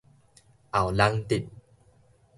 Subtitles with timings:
[0.71, 1.45] 後龍鎮